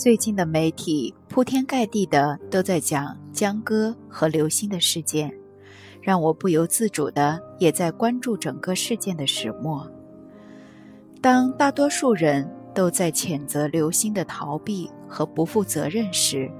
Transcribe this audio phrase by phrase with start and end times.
[0.00, 5.30] 最近的媒体铺天盖地的都在讲江歌和刘星的事件，
[6.00, 9.86] 让我不由自主的也在关注整个事件的始末。
[11.20, 16.50] 当大多数人都在谴责刘星的逃避和不负责任时，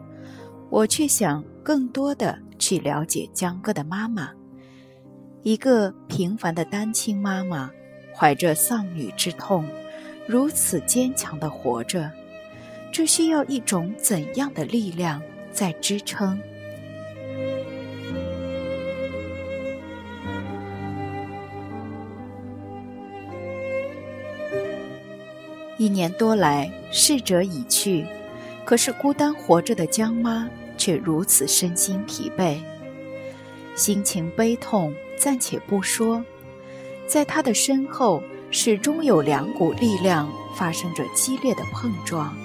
[0.68, 4.28] 我却想更多的去了解江歌的妈妈，
[5.42, 7.70] 一个平凡的单亲妈妈，
[8.14, 9.64] 怀着丧女之痛，
[10.26, 12.12] 如此坚强的活着。
[12.92, 15.22] 这需要一种怎样的力量
[15.52, 16.38] 在支撑？
[25.78, 28.04] 一年多来，逝者已去，
[28.66, 30.46] 可是孤单活着的江妈
[30.76, 32.58] 却如此身心疲惫，
[33.74, 36.22] 心情悲痛暂且不说，
[37.06, 42.36] 在她的身后始终有两股力量发生着激烈的碰撞。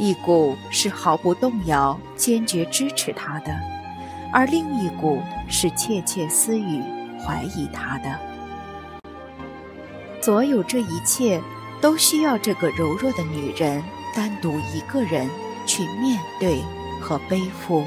[0.00, 3.54] 一股是毫不动摇、坚决支持他的，
[4.32, 6.82] 而另一股是窃窃私语、
[7.22, 8.18] 怀疑他的。
[10.22, 11.38] 所有这一切
[11.82, 13.84] 都需要这个柔弱的女人
[14.16, 15.28] 单独一个人
[15.66, 16.62] 去面对
[16.98, 17.84] 和背负。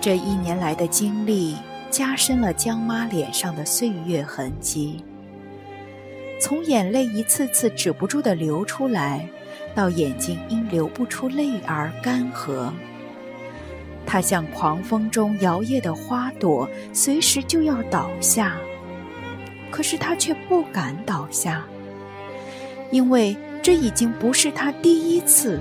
[0.00, 1.56] 这一年来的经历
[1.90, 5.02] 加深了江妈脸上的岁月痕迹，
[6.40, 9.28] 从眼泪一次次止不住的流出来。
[9.78, 12.72] 到眼睛因流不出泪而干涸，
[14.04, 18.56] 它像狂风中摇曳的花朵，随时就要倒下。
[19.70, 21.64] 可是它却不敢倒下，
[22.90, 25.60] 因为这已经不是他第一次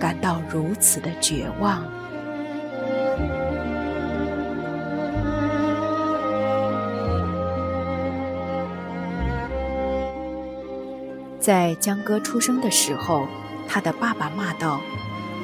[0.00, 1.84] 感到如此的绝望。
[11.38, 13.28] 在江歌出生的时候。
[13.68, 14.80] 他的爸爸骂道：“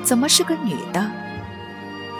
[0.02, 1.04] 怎么是个女的？”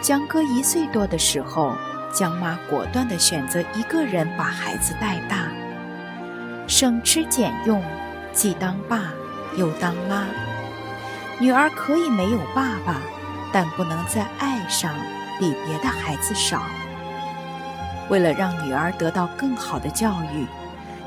[0.03, 1.75] 江哥一岁多的时候，
[2.12, 5.48] 江妈果断地选择一个人把孩子带大，
[6.69, 7.82] 省吃俭用，
[8.32, 9.12] 既当爸
[9.56, 10.26] 又当妈。
[11.41, 12.98] 女儿可以没有爸爸，
[13.50, 14.94] 但不能在爱上
[15.41, 16.62] 比别的孩子少。
[18.10, 20.47] 为了让女儿得到更好的教育，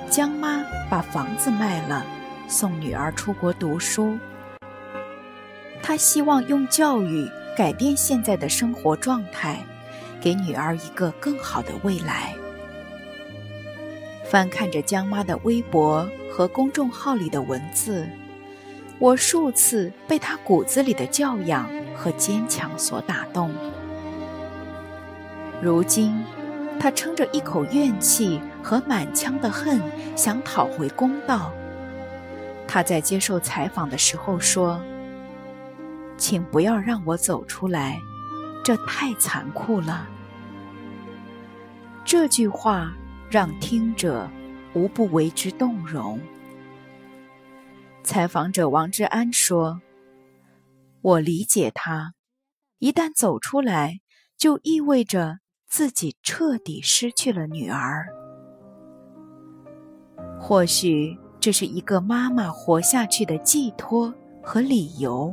[0.10, 2.04] 江妈把房子卖了，
[2.48, 4.18] 送女儿出国读书。
[5.82, 9.66] 他希望用教育改变现在的生活状态，
[10.20, 12.36] 给女儿一个更好的未来。
[14.26, 18.06] 翻看着江妈的微博和公众号里的文字，
[19.00, 23.50] 我数次被她骨子里的教养和坚强所打动。
[25.62, 26.22] 如今，
[26.78, 29.82] 她撑着一口怨气和满腔的恨，
[30.18, 31.54] 想讨回公道。
[32.68, 34.82] 她在接受采访的时候说。
[36.18, 38.02] 请不要让我走出来，
[38.64, 40.08] 这太残酷了。
[42.04, 42.94] 这句话
[43.30, 44.30] 让听者
[44.74, 46.20] 无不为之动容。
[48.04, 49.82] 采访者王志安说
[51.02, 52.14] ：“我理解他，
[52.80, 54.00] 一旦走出来，
[54.38, 58.08] 就意味着自己彻底失去了女儿。
[60.40, 65.32] 或许这是一个妈妈活下去的寄托和理由。”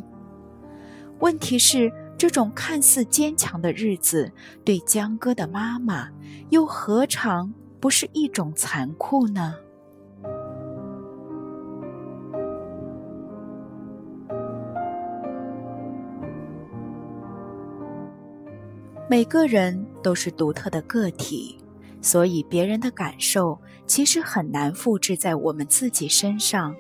[1.21, 4.31] 问题是，这种看似坚强的日子，
[4.65, 6.09] 对江哥的妈妈，
[6.51, 9.55] 又何尝不是一种残酷呢？
[19.09, 21.59] 每个人都是独特的个体，
[22.03, 26.75] 所以别人的感受其实很难复制在我们自己身上。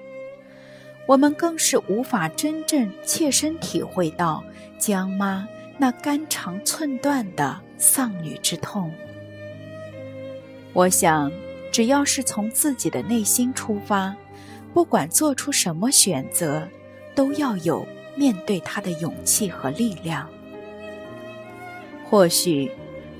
[1.06, 4.42] 我们更是无法真正切身体会到
[4.78, 5.46] 江妈
[5.76, 8.90] 那肝肠寸断的丧女之痛。
[10.72, 11.30] 我想，
[11.70, 14.16] 只要是从自己的内心出发，
[14.72, 16.66] 不管做出什么选择，
[17.14, 17.86] 都要有
[18.16, 20.26] 面对他的勇气和力量。
[22.08, 22.70] 或许，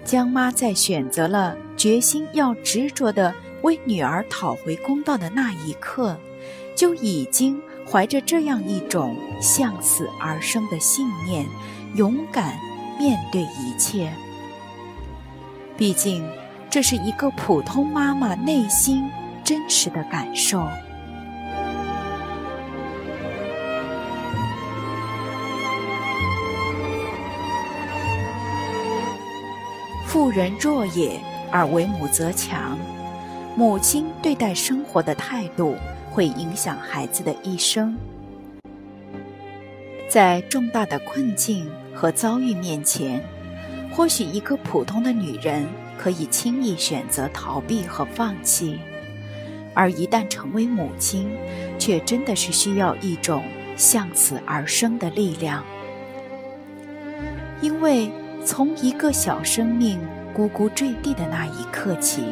[0.04, 6.18] 江妈在选择了决心要执着的为女儿讨回公道的那一刻，
[6.74, 7.60] 就已经。
[7.90, 11.46] 怀着这样一种向死而生的信念，
[11.94, 12.58] 勇敢
[12.98, 14.12] 面对一切。
[15.76, 16.26] 毕竟，
[16.70, 19.08] 这是一个普通妈妈内心
[19.44, 20.66] 真实的感受。
[30.06, 31.20] 妇人弱也，
[31.50, 32.78] 而为母则强。
[33.56, 35.76] 母亲对待生活的态度。
[36.14, 37.96] 会影响孩子的一生。
[40.08, 43.20] 在重大的困境和遭遇面前，
[43.90, 45.66] 或许一个普通的女人
[45.98, 48.78] 可以轻易选择逃避和放弃，
[49.74, 51.28] 而一旦成为母亲，
[51.80, 53.42] 却真的是需要一种
[53.76, 55.64] 向死而生的力量。
[57.60, 58.08] 因为
[58.44, 59.98] 从一个小生命
[60.32, 62.22] 咕咕坠地的那一刻起，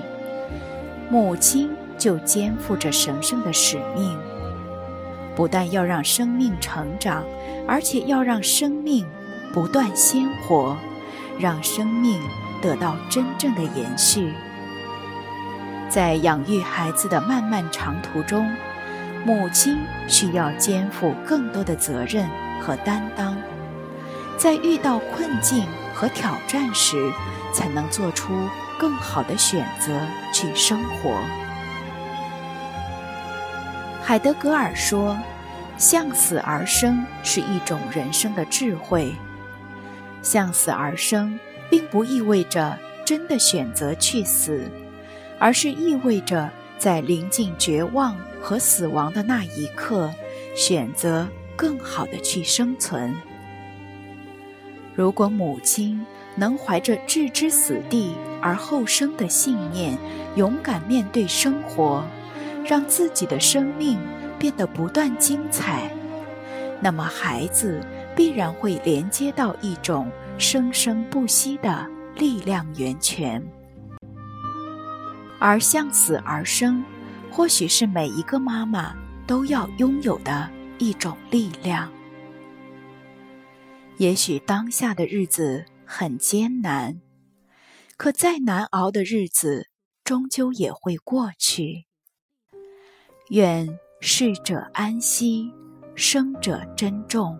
[1.11, 1.69] 母亲
[2.02, 4.19] 就肩负着神圣的使命，
[5.37, 7.22] 不但要让生命成长，
[7.69, 9.06] 而且要让生命
[9.54, 10.76] 不断鲜活，
[11.38, 12.20] 让生命
[12.60, 14.32] 得到真正的延续。
[15.88, 18.52] 在养育孩子的漫漫长途中，
[19.25, 19.78] 母亲
[20.08, 22.28] 需要肩负更多的责任
[22.60, 23.37] 和担当。
[24.37, 25.64] 在遇到困境
[25.94, 26.96] 和挑战时，
[27.54, 28.32] 才能做出
[28.76, 29.93] 更好的选择
[30.32, 31.16] 去生活。
[34.04, 35.16] 海德格尔说
[35.78, 39.14] ：“向死而生是一种人生的智慧。
[40.22, 41.38] 向死而生，
[41.70, 42.76] 并不意味着
[43.06, 44.69] 真的选择去死，
[45.38, 50.12] 而是意味着在临近绝望和死亡的那一刻，
[50.56, 53.14] 选择更好的去生存。”
[54.94, 56.04] 如果母亲
[56.34, 59.96] 能怀着置之死地而后生的信念，
[60.34, 62.04] 勇敢面对生活，
[62.64, 63.99] 让自己的生命
[64.38, 65.91] 变得不断精彩，
[66.81, 67.81] 那么孩子
[68.17, 71.87] 必然会连接到一种生生不息的
[72.17, 73.43] 力量源泉。
[75.38, 76.85] 而向死而生，
[77.31, 78.94] 或许是每一个妈妈
[79.26, 80.49] 都要拥有的
[80.79, 81.91] 一种力量。
[83.99, 87.00] 也许当下的日子很艰难，
[87.97, 89.69] 可再难熬的日子
[90.05, 91.87] 终究也会过去。
[93.32, 93.67] 愿
[93.99, 95.50] 逝者安息，
[95.94, 97.34] 生者珍重。